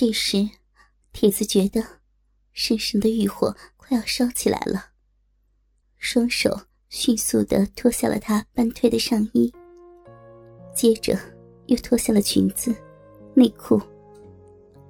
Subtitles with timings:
[0.00, 0.48] 这时，
[1.12, 1.84] 铁子觉得
[2.52, 4.90] 身上的欲火快要烧起来了，
[5.96, 6.56] 双手
[6.88, 9.52] 迅速的脱下了他半退的上衣，
[10.72, 11.18] 接着
[11.66, 12.72] 又脱下了裙子、
[13.34, 13.76] 内裤。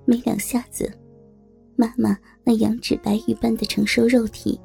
[0.05, 0.93] 没两下子，
[1.75, 4.61] 妈妈那羊脂白玉般的成熟肉体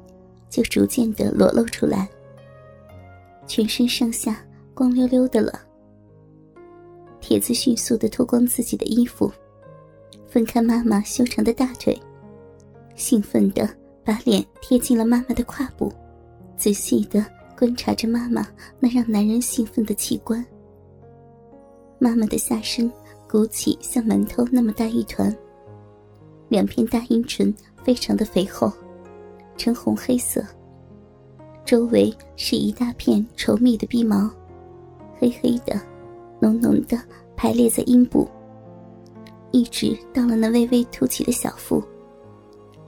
[0.50, 2.06] 就逐渐的裸露出来，
[3.46, 5.58] 全身上下光溜溜的了。
[7.18, 9.32] 铁子迅速的脱光自己的衣服，
[10.34, 11.96] 分开妈妈修长的大腿，
[12.96, 13.70] 兴奋的
[14.04, 15.92] 把脸贴近了妈妈的胯部，
[16.56, 17.24] 仔细的
[17.56, 18.44] 观察着妈妈
[18.80, 20.44] 那让男人兴奋的器官。
[22.00, 22.90] 妈妈的下身
[23.30, 25.32] 鼓起像馒头那么大一团，
[26.48, 27.54] 两片大阴唇
[27.84, 28.72] 非常的肥厚，
[29.56, 30.44] 呈红黑色，
[31.64, 34.28] 周围是一大片稠密的鼻毛，
[35.16, 35.80] 黑黑的。
[36.40, 37.00] 浓浓的
[37.36, 38.28] 排列在阴部，
[39.54, 41.80] 一直到了那微微凸起的小腹，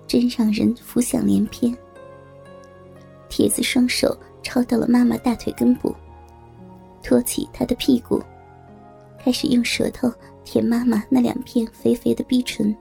[0.04, 1.72] 真让人浮想联翩。
[3.28, 5.94] 铁子双手抄到了妈妈大腿根部，
[7.04, 8.20] 托起她的屁股，
[9.16, 12.76] 开始用舌头舔妈妈那两片肥肥的逼唇。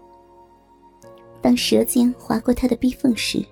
[1.39, 3.45] 当舌尖划过她的逼缝时，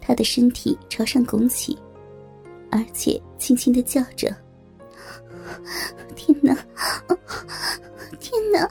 [0.00, 1.76] 她的身体朝上拱起，
[2.70, 4.32] 而且轻轻的叫着。
[6.14, 6.56] 天哪！
[8.20, 8.70] 天哪！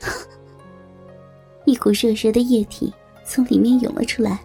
[1.66, 2.92] 一股热热的液体
[3.24, 4.40] 从里面涌了出来。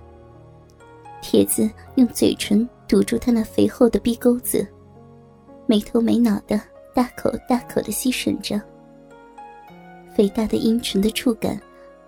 [1.22, 4.68] 铁子用嘴唇堵住他那肥厚的鼻沟子，
[5.66, 6.60] 没头没脑的
[6.94, 8.62] 大口大口的吸吮着。
[10.14, 11.60] 肥大的阴唇的触感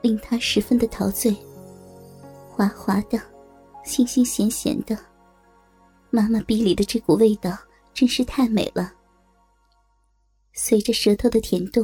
[0.02, 1.36] 令他十分的陶醉，
[2.50, 3.18] 滑滑的，
[3.86, 4.98] 腥腥咸咸的。
[6.12, 7.58] 妈妈鼻里的这股味道
[7.94, 8.94] 真是太美了。
[10.54, 11.84] 随着舌头的甜动，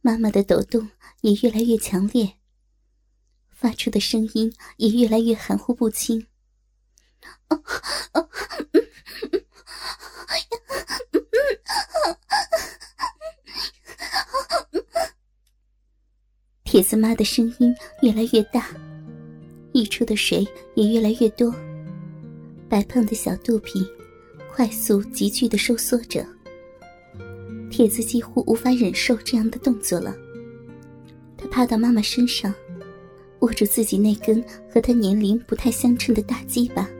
[0.00, 0.88] 妈妈的抖动
[1.20, 2.34] 也越来越强烈，
[3.50, 6.26] 发出的声音也越来越含糊不清。
[16.64, 18.68] 铁子妈的声音越来越大，
[19.72, 20.46] 溢出的水
[20.76, 21.52] 也越来越多，
[22.68, 23.84] 白胖的小肚皮
[24.52, 26.24] 快速急剧的收缩着。
[27.78, 30.12] 铁子几乎无法忍受这样的动作了，
[31.36, 32.52] 他趴到妈妈身上，
[33.38, 36.90] 握住自己那根和他年龄不太相称的大鸡巴，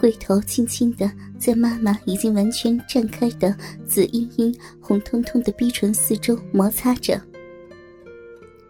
[0.00, 1.08] 龟头轻轻的
[1.38, 3.56] 在妈妈已经完全绽开的
[3.86, 7.22] 紫茵茵、红彤彤的逼唇四周摩擦着。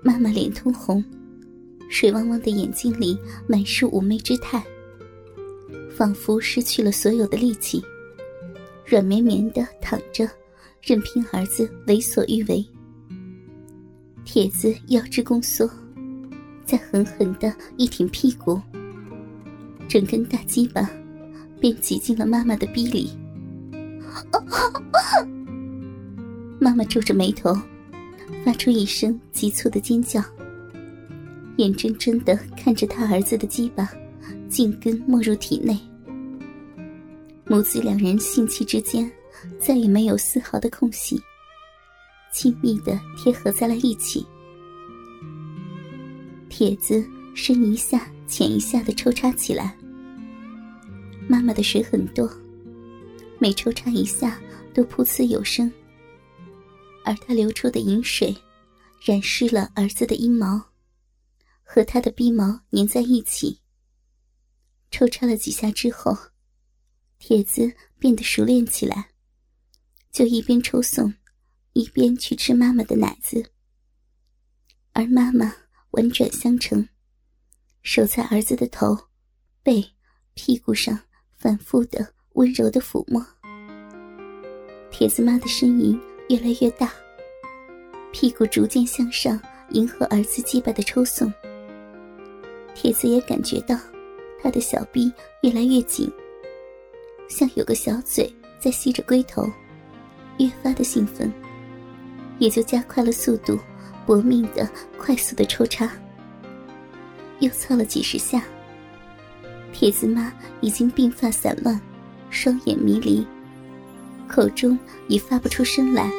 [0.03, 1.03] 妈妈脸通红，
[1.89, 3.17] 水汪汪的眼睛里
[3.47, 4.63] 满是妩媚之态，
[5.97, 7.83] 仿佛失去了所有的力气，
[8.85, 10.29] 软绵绵的躺着。
[10.85, 12.65] 任凭儿子为所欲为，
[14.25, 15.71] 铁子腰肢宫缩，
[16.65, 18.61] 再狠狠的一挺屁股，
[19.89, 20.91] 整根大鸡巴
[21.61, 23.17] 便挤进了妈妈的逼里。
[26.59, 27.57] 妈妈皱着眉头，
[28.45, 30.21] 发出一声急促的尖叫，
[31.59, 33.89] 眼睁睁的看着他儿子的鸡巴
[34.49, 35.79] 进根没入体内，
[37.47, 39.09] 母子两人性气之间。
[39.61, 41.21] 再也没有丝毫的空隙，
[42.33, 44.27] 亲密的贴合在了一起。
[46.49, 47.05] 铁子
[47.35, 49.77] 深一下浅一下的抽插起来。
[51.29, 52.31] 妈妈的水很多，
[53.39, 54.41] 每抽插一下
[54.75, 55.73] 都噗呲有声，
[57.05, 58.37] 而他流出的饮水
[59.03, 60.61] 染湿了儿子的阴毛，
[61.63, 63.61] 和他的鼻毛粘在一起。
[64.91, 66.15] 抽插了几下之后，
[67.19, 69.12] 铁子变得熟练起来。
[70.13, 71.15] 就一边抽送，
[71.73, 73.43] 一边去吃妈妈的奶子，
[74.93, 75.55] 而妈妈
[75.93, 76.87] 婉转相承，
[77.83, 78.95] 手在儿子的头、
[79.63, 79.83] 背、
[80.35, 81.01] 屁股上
[81.39, 83.27] 反复的温柔的抚摸。
[84.91, 85.99] 铁子妈的呻吟
[86.29, 86.93] 越来越大，
[88.13, 89.41] 屁股逐渐向上，
[89.71, 91.33] 迎合儿子鸡巴的抽送。
[92.75, 93.75] 铁子也感觉到，
[94.43, 95.11] 他的小臂
[95.41, 96.13] 越来越紧，
[97.31, 98.31] 像有个小嘴
[98.61, 99.51] 在吸着龟头。
[100.43, 101.33] 越发的兴奋，
[102.39, 103.59] 也就加快了速度，
[104.05, 104.69] 搏命的、
[104.99, 105.89] 快速的抽插。
[107.39, 108.43] 又操了几十下，
[109.73, 111.81] 铁子妈已经鬓发散乱，
[112.31, 113.25] 双眼迷离，
[114.27, 114.79] 口中
[115.09, 116.11] 已发不出声来，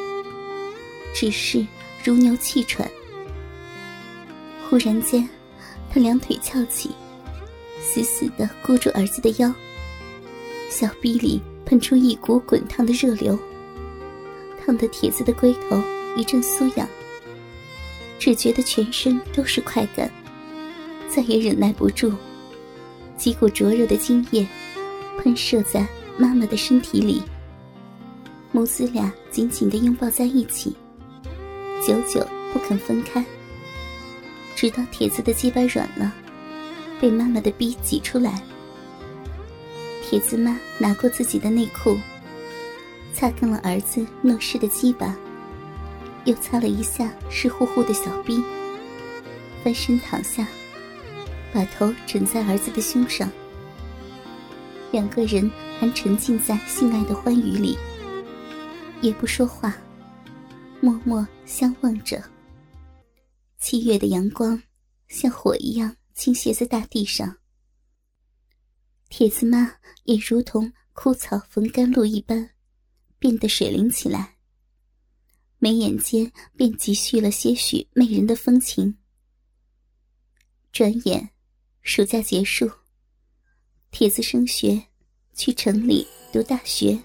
[1.14, 1.66] 只是
[2.02, 2.90] 如牛气喘。
[4.68, 5.28] 忽然间，
[5.90, 6.90] 他两腿翘起，
[7.80, 9.52] 死死的箍住儿子的腰，
[10.70, 13.38] 小臂里喷出一股滚烫的热流。
[14.64, 15.82] 烫的铁子的龟头
[16.16, 16.88] 一阵酥痒，
[18.18, 20.10] 只觉得全身都是快感，
[21.08, 22.12] 再也忍耐不住，
[23.16, 24.46] 几股灼热的精液
[25.18, 27.22] 喷射在妈妈的身体里，
[28.52, 30.74] 母子俩紧紧的拥抱在一起，
[31.86, 33.24] 久久不肯分开，
[34.56, 36.14] 直到铁子的鸡巴软了，
[37.00, 38.40] 被妈妈的逼挤出来。
[40.02, 41.98] 铁子妈拿过自己的内裤，
[43.14, 45.16] 擦干了儿子弄湿的鸡巴，
[46.24, 48.42] 又擦了一下湿乎乎的小臂，
[49.62, 50.46] 翻身躺下，
[51.52, 53.30] 把头枕在儿子的胸上。
[54.90, 57.78] 两个人还沉浸在性爱的欢愉里，
[59.00, 59.76] 也不说话，
[60.80, 62.22] 默默相望着。
[63.58, 64.60] 七月的阳光
[65.08, 67.36] 像火一样倾泻在大地上。
[69.08, 69.72] 铁子妈
[70.02, 72.50] 也如同枯草逢甘露一般，
[73.24, 74.34] 变得水灵起来。
[75.58, 78.98] 眉眼间便积蓄了些许媚人的风情。
[80.70, 81.30] 转眼，
[81.80, 82.70] 暑假结束，
[83.90, 84.78] 铁子升学，
[85.32, 86.98] 去城里读大学，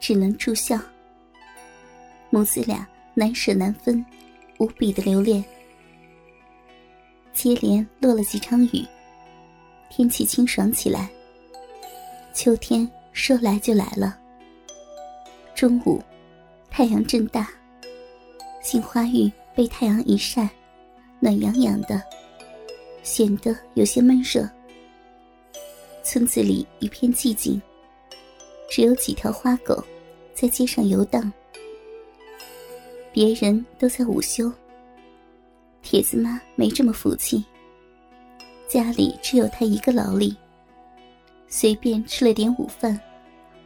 [0.00, 0.80] 只能住校。
[2.30, 4.02] 母子俩难舍难分，
[4.58, 5.44] 无比的留恋。
[7.34, 8.82] 接连落了几场雨，
[9.90, 11.12] 天气清爽起来。
[12.32, 14.23] 秋天说来就来了。
[15.54, 16.02] 中午，
[16.68, 17.48] 太阳正大，
[18.60, 20.48] 杏花玉被太阳一晒，
[21.20, 22.02] 暖洋洋的，
[23.04, 24.50] 显得有些闷热。
[26.02, 27.62] 村子里一片寂静，
[28.68, 29.82] 只有几条花狗
[30.34, 31.32] 在街上游荡。
[33.12, 34.52] 别人都在午休，
[35.82, 37.44] 铁子妈没这么福气，
[38.66, 40.36] 家里只有她一个劳力。
[41.46, 43.00] 随便吃了点午饭，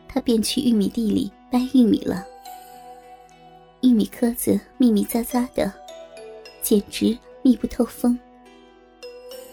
[0.07, 2.25] 她便去玉米地里掰玉米了。
[3.81, 5.73] 玉米壳子密密匝匝的，
[6.63, 8.19] 简直密不透风。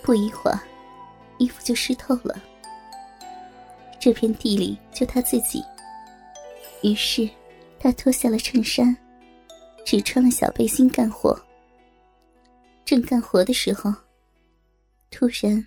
[0.04, 0.60] 不一会儿，
[1.38, 2.42] 衣服就湿透了。
[4.00, 5.64] 这片地里就他自己，
[6.84, 7.28] 于是
[7.80, 8.96] 他脱下了衬衫，
[9.86, 11.40] 只穿了小背心干活。
[12.84, 13.94] 正干活的时候，
[15.10, 15.66] 突然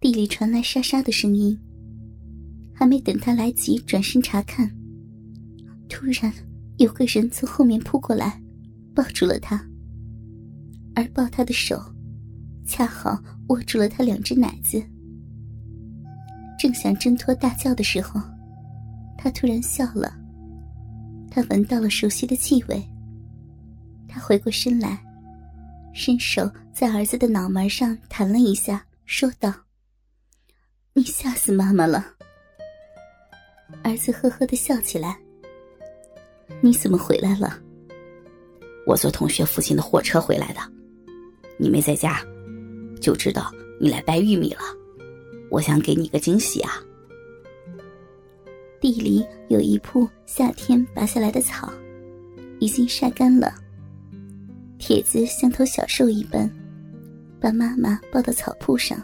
[0.00, 1.58] 地里传来沙沙的声音。
[2.74, 4.68] 还没等他来及转身查看，
[5.92, 6.32] 突然
[6.78, 8.40] 有个人从后面扑过来，
[8.94, 9.62] 抱住了他。
[10.96, 11.78] 而抱他的手，
[12.66, 14.82] 恰好握住了他两只奶子。
[16.58, 18.18] 正想挣脱大叫的时候，
[19.18, 20.16] 他突然笑了。
[21.30, 22.82] 他闻到了熟悉的气味。
[24.08, 24.98] 他回过身来，
[25.92, 29.52] 伸手在儿子的脑门上弹了一下，说道
[30.94, 32.14] ：“你吓死妈妈了。”
[33.84, 35.21] 儿子呵呵的笑起来。
[36.64, 37.58] 你怎么回来了？
[38.86, 40.60] 我坐同学父亲的货车回来的。
[41.58, 42.24] 你没在家，
[43.00, 44.60] 就知道你来掰玉米了。
[45.50, 46.80] 我想给你个惊喜啊。
[48.80, 51.72] 地里有一铺夏天拔下来的草，
[52.60, 53.52] 已经晒干了。
[54.78, 56.48] 铁子像头小兽一般，
[57.40, 59.00] 把妈妈抱到草铺上，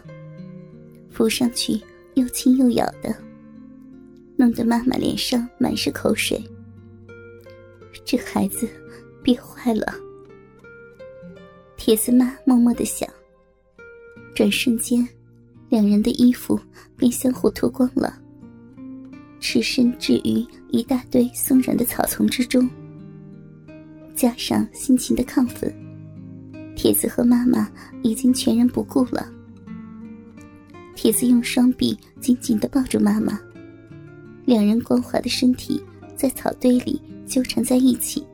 [1.09, 1.77] 扶上去
[2.13, 3.13] 又亲又咬的。
[4.37, 6.41] 弄得妈妈脸上满是口水。
[8.05, 8.67] 这孩子
[9.23, 9.93] 憋坏了。
[11.77, 13.07] 铁子妈默默的想。
[14.35, 15.05] 转瞬间，
[15.67, 16.57] 两人的衣服
[16.95, 18.17] 便相互脱光了，
[19.39, 22.69] 赤身置于一大堆松软的草丛之中。
[24.15, 25.73] 加上心情的亢奋，
[26.75, 27.69] 铁子和妈妈
[28.01, 29.29] 已经全然不顾了。
[30.95, 33.39] 铁子用双臂紧紧的抱住妈妈。
[34.45, 35.81] 两人光滑的身体
[36.19, 38.27] 在草堆里纠缠在一起。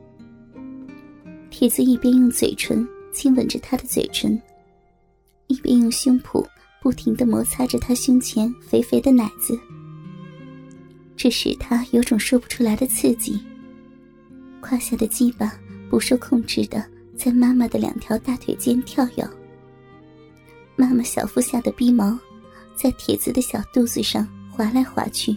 [1.50, 4.36] 铁子一边用嘴唇亲吻着她的嘴唇，
[5.46, 6.44] 一边用胸脯
[6.82, 9.56] 不停的摩擦着她胸前肥肥的奶子。
[11.16, 13.40] 这使他有种说不出来的刺激。
[14.60, 15.56] 胯下的鸡巴
[15.88, 16.84] 不受控制的
[17.16, 19.24] 在妈妈的两条大腿间跳跃。
[20.74, 22.18] 妈妈小腹下的逼毛
[22.74, 25.36] 在铁子的小肚子上滑来滑去。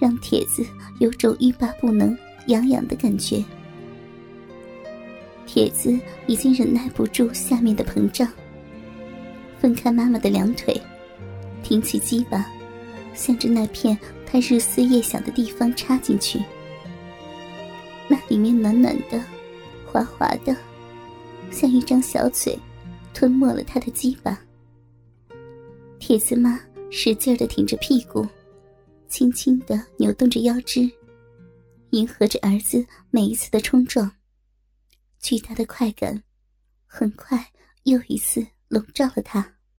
[0.00, 0.64] 让铁子
[0.98, 3.44] 有种欲罢不能、痒痒的感觉。
[5.46, 8.26] 铁子已经忍耐不住下面的膨胀，
[9.60, 10.80] 分开妈妈的两腿，
[11.62, 12.50] 挺起鸡巴，
[13.14, 16.42] 向着那片他日思夜想的地方插进去。
[18.08, 19.22] 那里面暖暖的、
[19.86, 20.56] 滑滑的，
[21.50, 22.58] 像一张小嘴，
[23.12, 24.38] 吞没了他的鸡巴。
[25.98, 26.58] 铁子妈
[26.90, 28.26] 使劲的挺着屁股。
[29.12, 30.90] 轻轻的扭动着腰肢，
[31.90, 34.10] 迎合着儿子每一次的冲撞。
[35.20, 36.22] 巨大的快感
[36.86, 37.52] 很快
[37.82, 39.54] 又一次笼罩了他。